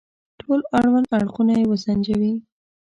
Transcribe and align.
ټول 0.39 0.59
اړوند 0.79 1.07
اړخونه 1.17 1.53
يې 1.59 1.65
وسنجوي. 1.71 2.33